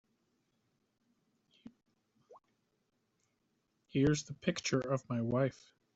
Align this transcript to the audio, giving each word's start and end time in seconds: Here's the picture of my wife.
Here's 3.89 4.23
the 4.23 4.33
picture 4.33 4.79
of 4.79 5.07
my 5.07 5.21
wife. 5.21 5.73